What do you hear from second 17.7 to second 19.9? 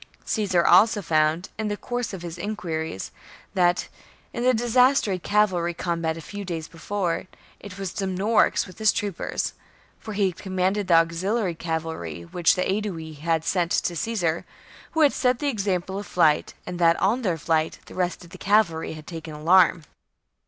the rest of the cavalry had taken alarm.